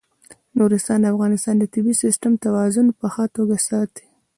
نورستان 0.57 0.99
د 1.01 1.05
افغانستان 1.13 1.55
د 1.59 1.63
طبعي 1.73 1.95
سیسټم 2.03 2.33
توازن 2.45 2.87
په 2.99 3.07
ښه 3.13 3.25
توګه 3.37 3.55
ساتي. 3.69 4.05